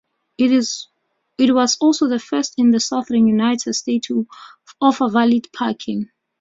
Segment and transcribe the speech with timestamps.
[0.39, 0.49] It
[1.37, 4.25] was also the first in the Southern United States to
[4.81, 6.09] offer valet parking.